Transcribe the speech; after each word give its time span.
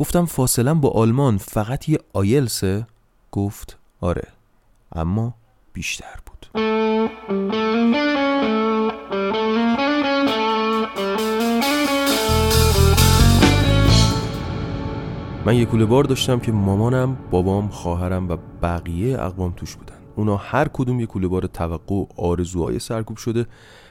گفتم 0.00 0.24
فاصله 0.24 0.74
با 0.74 0.90
آلمان 0.90 1.38
فقط 1.38 1.88
یه 1.88 1.98
آیلسه؟ 2.12 2.86
گفت 3.32 3.78
آره 4.00 4.28
اما 4.92 5.34
بیشتر 5.72 6.16
بود. 6.26 6.60
من 15.46 15.56
یه 15.56 15.64
کوله 15.64 15.84
بار 15.84 16.04
داشتم 16.04 16.38
که 16.38 16.52
مامانم، 16.52 17.18
بابام، 17.30 17.68
خواهرم 17.68 18.28
و 18.28 18.36
بقیه 18.62 19.20
اقوام 19.20 19.52
توش 19.56 19.76
بودن. 19.76 19.96
اونا 20.16 20.36
هر 20.36 20.68
کدوم 20.68 21.00
یه 21.00 21.06
کوله 21.06 21.28
بار 21.28 21.46
توقع 21.46 21.94
و 21.94 22.06
آرزوهای 22.16 22.78
سرکوب 22.78 23.16
شده 23.16 23.46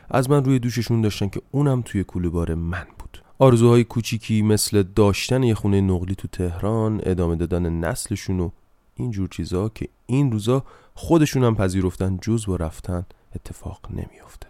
از 0.09 0.29
من 0.29 0.45
روی 0.45 0.59
دوششون 0.59 1.01
داشتن 1.01 1.27
که 1.27 1.41
اونم 1.51 1.81
توی 1.81 2.03
کوله 2.03 2.29
بار 2.29 2.53
من 2.53 2.85
آرزوهای 3.41 3.83
کوچیکی 3.83 4.41
مثل 4.41 4.83
داشتن 4.83 5.43
یه 5.43 5.53
خونه 5.53 5.81
نقلی 5.81 6.15
تو 6.15 6.27
تهران 6.27 7.01
ادامه 7.03 7.35
دادن 7.35 7.69
نسلشون 7.79 8.39
و 8.39 8.49
اینجور 8.95 9.27
چیزا 9.27 9.69
که 9.69 9.87
این 10.05 10.31
روزا 10.31 10.63
خودشون 10.93 11.43
هم 11.43 11.55
پذیرفتن 11.55 12.19
جز 12.21 12.45
با 12.45 12.55
رفتن 12.55 13.05
اتفاق 13.35 13.79
نمیافته. 13.89 14.47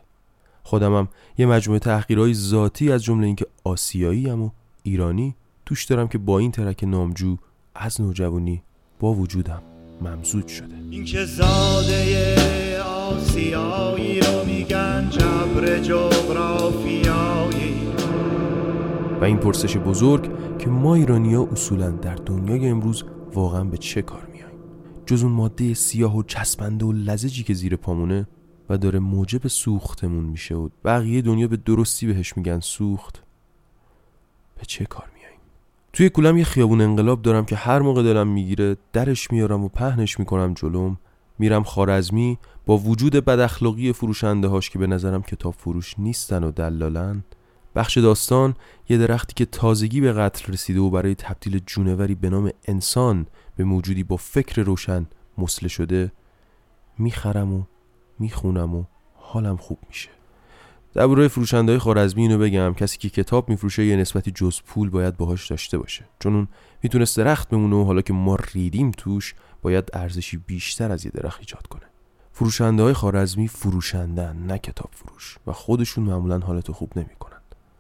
خودمم 0.64 1.08
یه 1.38 1.46
مجموعه 1.46 1.80
تحقیرهای 1.80 2.34
ذاتی 2.34 2.92
از 2.92 3.04
جمله 3.04 3.26
اینکه 3.26 3.46
آسیایی 3.64 4.30
و 4.30 4.50
ایرانی 4.84 5.36
توش 5.66 5.86
دارم 5.86 6.08
که 6.08 6.18
با 6.18 6.40
این 6.40 6.52
ترک 6.52 6.84
نامجو 6.84 7.38
از 7.76 8.02
نوجوانی 8.02 8.64
با 9.00 9.14
وجودم 9.14 9.62
ممزود 10.02 10.48
شده. 10.48 10.76
این 10.90 11.06
که 11.06 11.26
زاده 11.26 12.84
آسیایی 12.84 14.20
رو 14.20 14.46
میگن 14.46 15.10
جبر 15.10 15.80
جغرافیایی. 15.80 17.50
و 19.22 19.24
این 19.24 19.38
پرسش 19.38 19.78
بزرگ 19.78 20.58
که 20.58 20.70
ما 20.70 20.96
ایرانیا 20.96 21.44
اصولا 21.44 21.90
در 21.90 22.16
دنیای 22.16 22.70
امروز 22.70 23.04
واقعا 23.34 23.64
به 23.64 23.78
چه 23.78 24.02
کار 24.02 24.28
میاییم 24.34 24.58
جز 25.06 25.24
اون 25.24 25.32
ماده 25.32 25.74
سیاه 25.74 26.18
و 26.18 26.24
چسبنده 26.24 26.86
و 26.86 26.92
لزجی 26.92 27.44
که 27.44 27.54
زیر 27.54 27.76
پامونه 27.76 28.28
و 28.70 28.78
داره 28.78 29.00
موجب 29.00 29.48
سوختمون 29.48 30.24
میشه 30.24 30.56
و 30.56 30.70
بقیه 30.86 31.22
دنیا 31.22 31.48
به 31.48 31.58
درستی 31.58 32.08
بهش 32.08 32.38
میگن 32.38 32.60
سوخت 32.60 33.24
به 34.60 34.66
چه 34.66 34.86
کار 34.86 35.06
میاییم 35.16 35.40
توی 35.94 36.10
کولم 36.10 36.38
یه 36.38 36.44
خیابون 36.44 36.82
انقلاب 36.82 37.22
دارم 37.22 37.46
که 37.46 37.56
هر 37.56 37.80
موقع 37.80 38.04
دلم 38.04 38.28
می‌گیره 38.28 38.78
درش 38.94 39.32
میارم 39.32 39.64
و 39.64 39.68
پهنش 39.68 40.20
می‌کنم 40.20 40.54
جلوم 40.54 40.98
میرم 41.40 41.64
خارزمی 41.64 42.38
با 42.66 42.78
وجود 42.78 43.14
بداخلاقی 43.14 43.94
فروشنده 43.94 44.48
هاش 44.48 44.70
که 44.70 44.80
به 44.80 44.88
نظرم 44.88 45.22
کتاب 45.22 45.54
فروش 45.54 45.96
نیستن 46.00 46.44
و 46.44 46.52
دلالن. 46.52 47.24
بخش 47.76 47.98
داستان 47.98 48.56
یه 48.90 48.98
درختی 48.98 49.34
که 49.34 49.46
تازگی 49.46 50.02
به 50.02 50.14
قتل 50.14 50.54
رسیده 50.54 50.80
و 50.80 50.90
برای 50.90 51.16
تبدیل 51.16 51.62
جونوری 51.66 52.16
به 52.16 52.30
نام 52.30 52.52
انسان 52.66 53.28
به 53.56 53.64
موجودی 53.64 54.04
با 54.04 54.18
فکر 54.18 54.62
روشن 54.62 55.06
مسله 55.38 55.70
شده 55.70 56.12
می‌خرم 56.98 57.54
و 57.54 57.64
می‌خونم 58.20 58.76
و 58.76 58.84
حالم 59.16 59.58
خوب 59.58 59.78
میشه. 59.88 60.10
در 60.94 61.08
برای 61.08 61.28
فروشنده 61.28 61.72
های 61.72 61.80
خارزمی 61.80 62.22
اینو 62.22 62.38
بگم 62.38 62.74
کسی 62.74 62.98
که 62.98 63.10
کتاب 63.10 63.50
میفروشه 63.50 63.86
یه 63.86 63.96
نسبتی 63.96 64.32
جز 64.32 64.62
پول 64.62 64.90
باید 64.90 65.18
باهاش 65.18 65.48
داشته 65.48 65.78
باشه. 65.78 66.06
چون 66.20 66.36
اون 66.36 66.48
می‌تونست 66.84 67.18
درخت 67.18 67.50
بمونه 67.50 67.76
و 67.76 67.84
حالا 67.84 68.02
که 68.02 68.14
ما 68.14 68.38
ریدیم 68.54 68.92
توش 68.92 69.36
باید 69.62 69.90
ارزشی 69.94 70.38
بیشتر 70.38 70.92
از 70.92 71.06
یه 71.06 71.12
درخت 71.12 71.40
ایجاد 71.40 71.68
کنه. 71.68 71.86
فروشنده 72.32 72.84
های 72.84 72.94
خارزمی 72.94 73.48
فروشندن 73.48 74.36
نه 74.36 74.58
کتاب 74.58 74.90
فروش 74.92 75.38
و 75.48 75.52
خودشون 75.52 76.04
معمولا 76.04 76.40
حالتو 76.40 76.74
خوب 76.74 76.92
نمی‌کنن. 76.96 77.39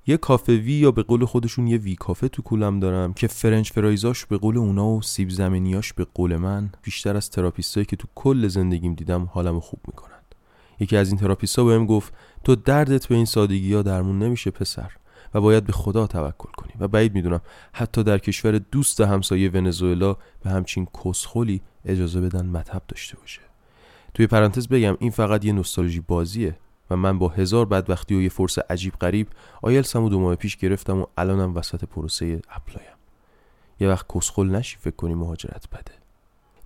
یه 0.09 0.17
کافه 0.17 0.57
وی 0.57 0.73
یا 0.73 0.91
به 0.91 1.03
قول 1.03 1.25
خودشون 1.25 1.67
یه 1.67 1.77
وی 1.77 1.95
کافه 1.95 2.27
تو 2.27 2.41
کولم 2.41 2.79
دارم 2.79 3.13
که 3.13 3.27
French 3.27 3.71
fries 3.71 4.10
اش 4.10 4.25
به 4.25 4.37
قول 4.37 4.57
اونا 4.57 4.87
و 4.87 5.01
سیب 5.01 5.29
زمینیاش 5.29 5.93
به 5.93 6.05
قول 6.13 6.35
من 6.35 6.69
بیشتر 6.83 7.17
از 7.17 7.29
تراپیستایی 7.29 7.85
که 7.85 7.95
تو 7.95 8.07
کل 8.15 8.47
زندگیم 8.47 8.93
دیدم 8.93 9.29
حالمو 9.33 9.59
خوب 9.59 9.79
می‌کنن. 9.87 10.19
یکی 10.79 10.97
از 10.97 11.09
این 11.09 11.17
تراپیستا 11.17 11.63
بهم 11.63 11.85
گفت 11.85 12.13
تو 12.43 12.55
دردت 12.55 13.07
به 13.07 13.15
این 13.15 13.25
سادگی 13.25 13.73
ها 13.73 13.81
درمون 13.81 14.19
نمیشه 14.19 14.51
پسر 14.51 14.91
و 15.33 15.41
باید 15.41 15.65
به 15.65 15.73
خدا 15.73 16.07
توکل 16.07 16.51
کنی. 16.51 16.71
و 16.79 16.87
بعید 16.87 17.15
می‌دونم 17.15 17.41
حتی 17.73 18.03
در 18.03 18.17
کشور 18.17 18.57
دوست 18.57 19.01
همسایه 19.01 19.49
ونزوئلا 19.49 20.15
به 20.43 20.49
همچین 20.49 20.87
کسخلی 21.05 21.61
اجازه 21.85 22.21
بدن 22.21 22.45
مطب 22.45 22.81
داشته 22.87 23.17
باشه. 23.17 23.41
توی 24.13 24.27
پرانتز 24.27 24.67
بگم 24.67 24.97
این 24.99 25.11
فقط 25.11 25.45
یه 25.45 25.53
نوستالژی 25.53 25.99
بازیه. 25.99 26.55
و 26.89 26.95
من 26.95 27.19
با 27.19 27.27
هزار 27.27 27.65
بدبختی 27.65 28.15
و 28.15 28.21
یه 28.21 28.29
قرض 28.29 28.59
عجیب 28.69 28.93
غریب 28.93 29.27
آیلسم 29.61 30.03
و 30.03 30.09
دو 30.09 30.19
ماه 30.19 30.35
پیش 30.35 30.57
گرفتم 30.57 31.01
و 31.01 31.05
الانم 31.17 31.55
وسط 31.55 31.83
پروسه 31.83 32.41
apply 32.49 32.84
م. 32.84 32.97
یه 33.79 33.89
وقت 33.89 34.05
کسخل 34.15 34.49
نشی 34.49 34.77
فکر 34.77 34.95
کنی 34.95 35.13
مهاجرت 35.13 35.69
بده. 35.69 35.91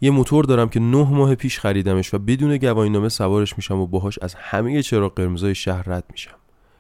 یه 0.02 0.12
موتور 0.12 0.46
دارم 0.46 0.70
که 0.70 0.80
نه 0.80 1.10
ماه 1.10 1.36
پیش 1.36 1.60
خریدمش 1.60 2.14
و 2.14 2.18
بدون 2.20 2.58
گواهینامه 2.58 3.10
سوارش 3.10 3.58
میشم 3.58 3.80
و 3.80 3.88
باهاش 3.88 4.20
از 4.20 4.34
همه 4.34 4.84
چراغ 4.84 5.16
قرمزای 5.16 5.56
شهر 5.56 5.90
رد 5.90 6.06
میشم. 6.12 6.36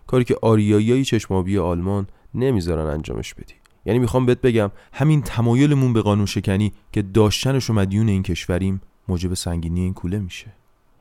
کاری 0.07 0.23
که 0.23 0.37
آریاییای 0.41 1.05
چشم‌آبی 1.05 1.57
آلمان 1.57 2.07
نمی‌ذارن 2.33 2.85
انجامش 2.85 3.33
بدی. 3.33 3.53
یعنی 3.85 3.99
می‌خوام 3.99 4.25
بهت 4.25 4.41
بگم 4.41 4.71
همین 4.93 5.21
تمایلمون 5.21 5.93
به 5.93 6.01
قانون 6.01 6.25
شکنی 6.25 6.73
که 6.91 7.01
داشتنش 7.01 7.69
و 7.69 7.73
مدیون 7.73 8.09
این 8.09 8.23
کشوریم 8.23 8.81
موجب 9.07 9.33
سنگینی 9.33 9.81
این 9.81 9.93
کوله 9.93 10.19
میشه. 10.19 10.53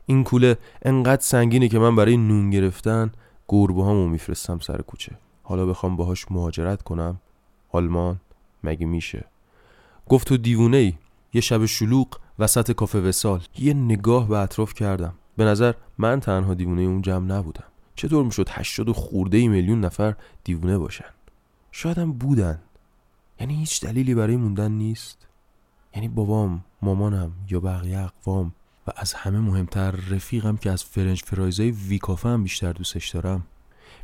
این 0.06 0.24
کوله 0.24 0.58
انقدر 0.82 1.22
سنگینه 1.22 1.68
که 1.68 1.78
من 1.78 1.96
برای 1.96 2.16
نون 2.16 2.50
گرفتن 2.50 3.12
گربه 3.48 3.82
هامو 3.82 4.08
میفرستم 4.08 4.58
سر 4.58 4.82
کوچه. 4.82 5.18
حالا 5.42 5.66
بخوام 5.66 5.96
باهاش 5.96 6.26
مهاجرت 6.30 6.82
کنم. 6.82 7.20
آلمان 7.72 8.20
مگه 8.64 8.86
میشه؟ 8.86 9.24
گفت 10.08 10.28
تو 10.28 10.36
دیوونه 10.36 10.76
ای 10.76 10.94
یه 11.32 11.40
شب 11.40 11.66
شلوغ 11.66 12.18
وسط 12.38 12.72
کافه 12.72 13.00
وسال. 13.00 13.42
یه 13.58 13.74
نگاه 13.74 14.28
به 14.28 14.38
اطراف 14.38 14.74
کردم. 14.74 15.14
به 15.36 15.44
نظر 15.44 15.72
من 15.98 16.20
تنها 16.20 16.54
دیوونه 16.54 16.82
اون 16.82 17.02
جمع 17.02 17.26
نبودم. 17.26 17.64
چطور 17.94 18.24
می‌شد 18.24 18.48
هشتاد 18.50 18.88
و 18.88 18.92
خورده 18.92 19.48
میلیون 19.48 19.80
نفر 19.80 20.14
دیوونه 20.44 20.78
باشن؟ 20.78 21.10
شایدم 21.72 22.12
بودن. 22.12 22.60
یعنی 23.40 23.54
هیچ 23.54 23.84
دلیلی 23.84 24.14
برای 24.14 24.36
موندن 24.36 24.72
نیست. 24.72 25.26
یعنی 25.94 26.08
بابام 26.08 26.64
مامانم 26.82 27.32
یا 27.50 27.60
بقیه 27.60 27.98
اقوام 27.98 28.52
و 28.92 28.94
از 28.96 29.14
همه 29.14 29.38
مهمتر 29.38 29.90
رفیقم 29.90 30.56
که 30.56 30.70
از 30.70 30.84
فرنج 30.84 31.22
فرایزای 31.26 31.70
ویکافه 31.70 32.28
هم 32.28 32.42
بیشتر 32.42 32.72
دوستش 32.72 33.08
دارم. 33.08 33.46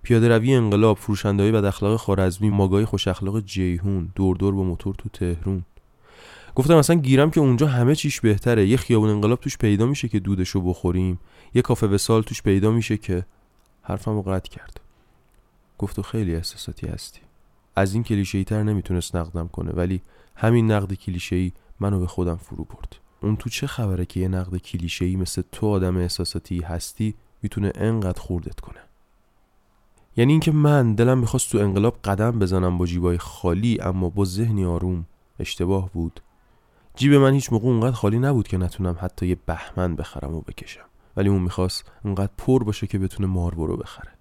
پیاده 0.02 0.28
روی 0.28 0.54
انقلاب 0.54 0.98
فروشنده 0.98 1.42
های 1.42 1.52
بد 1.52 1.64
اخلاق 1.64 1.96
خارزمی 1.96 2.50
ماگای 2.50 2.84
خوش 2.84 3.08
اخلاق 3.08 3.40
جیهون 3.40 4.12
دور 4.14 4.36
دور 4.36 4.54
با 4.54 4.62
موتور 4.62 4.94
تو 4.94 5.08
تهرون 5.08 5.64
گفتم 6.54 6.76
اصلا 6.76 6.96
گیرم 6.96 7.30
که 7.30 7.40
اونجا 7.40 7.66
همه 7.66 7.94
چیش 7.94 8.20
بهتره. 8.20 8.66
یه 8.66 8.76
خیابون 8.76 9.10
انقلاب 9.10 9.40
توش 9.40 9.58
پیدا 9.58 9.86
میشه 9.86 10.08
که 10.08 10.18
دودشو 10.18 10.60
بخوریم. 10.60 11.20
یه 11.54 11.62
کافه 11.62 11.86
وسال 11.86 12.22
توش 12.22 12.42
پیدا 12.42 12.70
میشه 12.70 12.96
که 12.96 13.24
حرفمو 13.82 14.22
قطع 14.22 14.50
کرد. 14.50 14.80
گفت 15.78 16.02
خیلی 16.02 16.34
احساساتی 16.34 16.86
هستی. 16.86 17.20
از 17.76 17.94
این 17.94 18.02
کلیشه‌ای 18.02 18.44
تر 18.44 18.62
نمی‌تونست 18.62 19.16
نقدم 19.16 19.48
کنه 19.48 19.72
ولی 19.72 20.02
همین 20.36 20.72
نقد 20.72 20.92
کلیشه‌ای 20.92 21.52
منو 21.80 22.00
به 22.00 22.06
خودم 22.06 22.36
فرو 22.36 22.64
برد. 22.64 22.96
اون 23.22 23.36
تو 23.36 23.50
چه 23.50 23.66
خبره 23.66 24.04
که 24.04 24.20
یه 24.20 24.28
نقد 24.28 24.56
کلیشه‌ای 24.56 25.16
مثل 25.16 25.42
تو 25.52 25.66
آدم 25.66 25.96
احساساتی 25.96 26.60
هستی 26.60 27.14
می‌تونه 27.42 27.72
انقدر 27.74 28.20
خوردت 28.20 28.60
کنه؟ 28.60 28.80
یعنی 30.16 30.32
اینکه 30.32 30.52
من 30.52 30.94
دلم 30.94 31.18
می‌خواست 31.18 31.52
تو 31.52 31.58
انقلاب 31.58 31.98
قدم 32.04 32.38
بزنم 32.38 32.78
با 32.78 32.86
جیبای 32.86 33.18
خالی 33.18 33.80
اما 33.80 34.10
با 34.10 34.24
ذهنی 34.24 34.64
آروم 34.64 35.06
اشتباه 35.38 35.90
بود. 35.92 36.20
جیب 36.96 37.14
من 37.14 37.32
هیچ 37.32 37.52
موقع 37.52 37.68
اونقدر 37.68 37.96
خالی 37.96 38.18
نبود 38.18 38.48
که 38.48 38.56
نتونم 38.56 38.96
حتی 39.00 39.26
یه 39.26 39.36
بهمن 39.46 39.96
بخرم 39.96 40.34
و 40.34 40.40
بکشم. 40.40 40.84
ولی 41.16 41.28
اون 41.28 41.42
می‌خواست 41.42 41.90
اونقدر 42.04 42.32
پر 42.38 42.64
باشه 42.64 42.86
که 42.86 42.98
بتونه 42.98 43.28
ماربورو 43.28 43.76
بخره. 43.76 44.17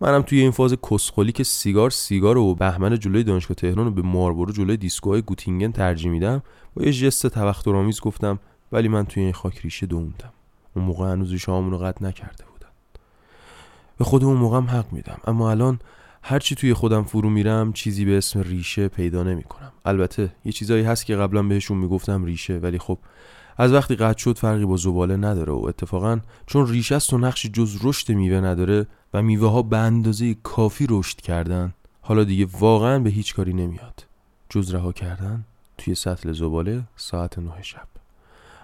منم 0.00 0.22
توی 0.22 0.40
این 0.40 0.50
فاز 0.50 0.76
کسخلی 0.90 1.32
که 1.32 1.44
سیگار 1.44 1.90
سیگار 1.90 2.38
و 2.38 2.54
بهمن 2.54 2.98
جلوی 2.98 3.24
دانشگاه 3.24 3.54
تهران 3.54 3.84
رو 3.84 3.90
به 3.90 4.02
ماربورو 4.02 4.52
جلوی 4.52 4.76
دیسکوهای 4.76 5.22
گوتینگن 5.22 5.72
ترجیح 5.72 6.10
میدم. 6.10 6.42
با 6.74 6.84
یه 6.84 6.92
جست 6.92 7.26
توخترآمیز 7.26 8.00
گفتم 8.00 8.38
ولی 8.72 8.88
من 8.88 9.04
توی 9.06 9.22
این 9.22 9.32
خاک 9.32 9.58
ریشه 9.58 9.86
دووندم 9.86 10.32
اون 10.76 10.84
موقع 10.84 11.12
هنوز 11.12 11.32
ریشه‌هامون 11.32 11.70
رو 11.70 11.78
قطع 11.78 12.04
نکرده 12.04 12.44
بودن. 12.52 12.68
به 13.98 14.04
خود 14.04 14.24
اون 14.24 14.36
موقعم 14.36 14.64
حق 14.64 14.92
میدم. 14.92 15.18
اما 15.26 15.50
الان 15.50 15.78
هرچی 16.22 16.54
توی 16.54 16.74
خودم 16.74 17.02
فرو 17.02 17.30
میرم 17.30 17.72
چیزی 17.72 18.04
به 18.04 18.18
اسم 18.18 18.40
ریشه 18.40 18.88
پیدا 18.88 19.22
نمی‌کنم. 19.22 19.72
البته 19.84 20.32
یه 20.44 20.52
چیزایی 20.52 20.84
هست 20.84 21.06
که 21.06 21.16
قبلا 21.16 21.42
بهشون 21.42 21.78
می‌گفتم 21.78 22.24
ریشه 22.24 22.58
ولی 22.58 22.78
خب 22.78 22.98
از 23.56 23.72
وقتی 23.72 23.96
قطع 23.96 24.18
شد 24.18 24.38
فرقی 24.38 24.64
با 24.64 24.76
زباله 24.76 25.16
نداره 25.16 25.52
و 25.52 25.64
اتفاقا 25.68 26.20
چون 26.46 26.66
ریشه 26.66 26.94
است 26.94 27.12
و 27.12 27.18
نقشی 27.18 27.48
جز 27.48 27.78
رشد 27.82 28.12
میوه 28.12 28.40
نداره 28.40 28.86
و 29.14 29.22
میوه 29.22 29.50
ها 29.50 29.62
به 29.62 29.78
اندازه 29.78 30.34
کافی 30.34 30.86
رشد 30.90 31.20
کردن 31.20 31.74
حالا 32.02 32.24
دیگه 32.24 32.46
واقعا 32.60 32.98
به 32.98 33.10
هیچ 33.10 33.34
کاری 33.34 33.52
نمیاد. 33.52 34.06
جز 34.48 34.74
رها 34.74 34.92
کردن 34.92 35.44
توی 35.78 35.94
سطل 35.94 36.32
زباله 36.32 36.82
ساعت 36.96 37.38
نه 37.38 37.62
شب. 37.62 37.88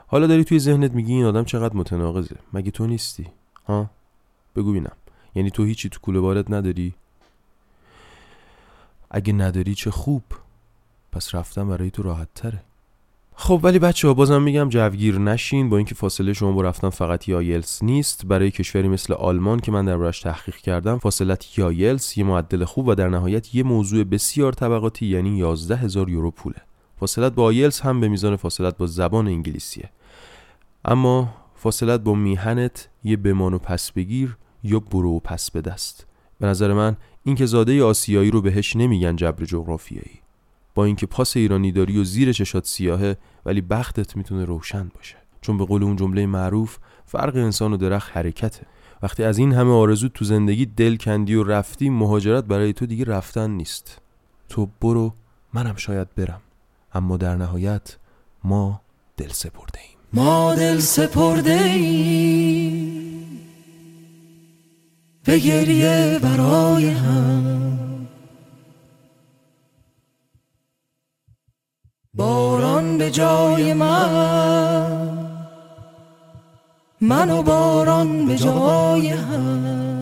حالا 0.06 0.26
داری 0.26 0.44
توی 0.44 0.58
ذهنت 0.58 0.92
میگی 0.92 1.12
این 1.12 1.24
آدم 1.24 1.44
چقدر 1.44 1.76
متناقضه؟ 1.76 2.36
مگه 2.52 2.70
تو 2.70 2.86
نیستی؟ 2.86 3.26
ها؟ 3.66 3.90
بگو 4.56 4.72
بینم. 4.72 4.96
یعنی 5.34 5.50
تو 5.50 5.64
هیچی 5.64 5.88
تو 5.88 6.00
کوله 6.00 6.20
بارت 6.20 6.50
نداری؟ 6.50 6.94
اگه 9.10 9.32
نداری 9.32 9.74
چه 9.74 9.90
خوب. 9.90 10.22
پس 11.12 11.34
رفتن 11.34 11.68
برای 11.68 11.90
تو 11.90 12.02
راحت 12.02 12.28
تره 12.34 12.62
خب 13.42 13.60
ولی 13.62 13.78
بچه 13.78 14.08
ها 14.08 14.14
بازم 14.14 14.42
میگم 14.42 14.68
جوگیر 14.68 15.18
نشین 15.18 15.68
با 15.68 15.76
اینکه 15.76 15.94
فاصله 15.94 16.32
شما 16.32 16.52
با 16.52 16.62
رفتن 16.62 16.90
فقط 16.90 17.28
یایلس 17.28 17.82
نیست. 17.82 18.26
برای 18.26 18.50
کشوری 18.50 18.88
مثل 18.88 19.12
آلمان 19.12 19.60
که 19.60 19.72
من 19.72 19.84
دربارش 19.84 20.20
تحقیق 20.20 20.56
کردم 20.56 20.98
فاصلت 20.98 21.58
یایلس 21.58 22.18
یه 22.18 22.24
معدل 22.24 22.64
خوب 22.64 22.88
و 22.88 22.94
در 22.94 23.08
نهایت 23.08 23.54
یه 23.54 23.62
موضوع 23.62 24.04
بسیار 24.04 24.52
طبقاتی 24.52 25.06
یعنی 25.06 25.38
11 25.38 25.76
هزار 25.76 26.10
یورو 26.10 26.30
پوله. 26.30 26.56
فاصلت 26.96 27.32
با 27.32 27.44
آیلس 27.44 27.80
هم 27.80 28.00
به 28.00 28.08
میزان 28.08 28.36
فاصلت 28.36 28.76
با 28.76 28.86
زبان 28.86 29.26
انگلیسیه. 29.26 29.90
اما 30.84 31.34
فاصلت 31.54 32.00
با 32.00 32.14
میهنت 32.14 32.88
یه 33.04 33.16
بمان 33.16 33.54
و 33.54 33.58
پس 33.58 33.92
بگیر 33.92 34.36
یا 34.64 34.80
برو 34.80 35.16
و 35.16 35.20
پس 35.20 35.50
به 35.50 35.60
دست. 35.60 36.06
به 36.38 36.46
نظر 36.46 36.72
من 36.72 36.96
اینکه 37.24 37.46
زاده 37.46 37.84
آسیایی 37.84 38.30
رو 38.30 38.40
بهش 38.40 38.76
نمیگن 38.76 39.16
جبر 39.16 39.44
جغرافیایی. 39.44 40.20
با 40.80 40.84
اینکه 40.84 41.06
پاس 41.06 41.36
ایرانی 41.36 41.72
داری 41.72 41.98
و 41.98 42.04
زیر 42.04 42.32
چشات 42.32 42.66
سیاهه 42.66 43.16
ولی 43.46 43.60
بختت 43.60 44.16
می‌تونه 44.16 44.44
روشن 44.44 44.90
باشه. 44.94 45.16
چون 45.40 45.58
به 45.58 45.64
قول 45.64 45.82
اون 45.82 45.96
جمله 45.96 46.26
معروف 46.26 46.78
فرق 47.06 47.36
انسان 47.36 47.72
و 47.72 47.76
درخت 47.76 48.16
حرکته. 48.16 48.66
وقتی 49.02 49.24
از 49.24 49.38
این 49.38 49.52
همه 49.52 49.70
آرزو 49.70 50.08
تو 50.08 50.24
زندگی 50.24 50.66
دل 50.66 50.96
کندی 50.96 51.34
و 51.34 51.44
رفتی 51.44 51.90
مهاجرت 51.90 52.44
برای 52.44 52.72
تو 52.72 52.86
دیگه 52.86 53.04
رفتن 53.04 53.50
نیست. 53.50 54.00
تو 54.48 54.68
برو 54.80 55.14
منم 55.54 55.76
شاید 55.76 56.14
برم. 56.14 56.40
اما 56.94 57.16
در 57.16 57.36
نهایت 57.36 57.96
ما 58.44 58.80
دل 59.16 59.28
سپرده 59.28 59.80
ایم. 59.80 59.98
ما 60.12 60.54
دل 60.54 60.78
سپرده 60.78 61.60
ایم. 61.62 63.00
به 65.24 65.38
گریه 65.38 66.18
برای 66.22 66.90
هم. 66.90 67.69
باران 72.14 72.98
به 72.98 73.10
جای 73.10 73.74
من. 73.74 75.20
من 77.00 77.30
و 77.30 77.42
باران 77.42 78.26
به 78.26 78.36
جای 78.36 79.08
هم. 79.08 79.99